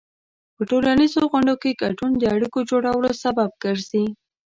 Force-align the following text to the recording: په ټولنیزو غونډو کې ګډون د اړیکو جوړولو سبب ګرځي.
په 0.55 0.61
ټولنیزو 0.69 1.21
غونډو 1.31 1.53
کې 1.61 1.79
ګډون 1.83 2.11
د 2.17 2.23
اړیکو 2.35 2.59
جوړولو 2.69 3.09
سبب 3.23 3.49
ګرځي. 3.63 4.05